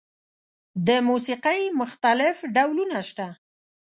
[0.87, 3.27] د موسیقۍ مختلف ډولونه شته.